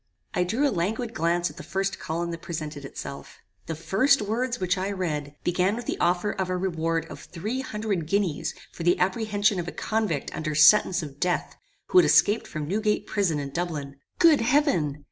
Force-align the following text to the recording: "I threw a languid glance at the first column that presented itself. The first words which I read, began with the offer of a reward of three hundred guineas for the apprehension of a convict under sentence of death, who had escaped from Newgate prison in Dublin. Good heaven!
"I 0.33 0.45
threw 0.45 0.67
a 0.67 0.71
languid 0.73 1.13
glance 1.13 1.51
at 1.51 1.57
the 1.57 1.61
first 1.61 1.99
column 1.99 2.31
that 2.31 2.41
presented 2.41 2.83
itself. 2.85 3.37
The 3.67 3.75
first 3.75 4.19
words 4.19 4.59
which 4.59 4.75
I 4.75 4.89
read, 4.91 5.35
began 5.43 5.75
with 5.75 5.85
the 5.85 5.99
offer 5.99 6.31
of 6.31 6.49
a 6.49 6.57
reward 6.57 7.05
of 7.05 7.19
three 7.19 7.59
hundred 7.61 8.07
guineas 8.07 8.55
for 8.71 8.81
the 8.81 8.97
apprehension 8.97 9.59
of 9.59 9.67
a 9.67 9.71
convict 9.71 10.35
under 10.35 10.55
sentence 10.55 11.03
of 11.03 11.19
death, 11.19 11.55
who 11.89 11.99
had 11.99 12.05
escaped 12.05 12.47
from 12.47 12.67
Newgate 12.67 13.05
prison 13.05 13.39
in 13.39 13.51
Dublin. 13.51 13.97
Good 14.17 14.41
heaven! 14.41 14.97